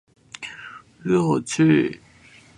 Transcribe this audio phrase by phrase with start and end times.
[1.03, 2.01] 弱智？